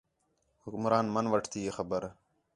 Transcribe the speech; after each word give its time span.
حکمران 0.63 1.05
مَن 1.13 1.25
وٹھتی 1.31 1.59
ہِے 1.65 1.71
خبر 1.77 2.01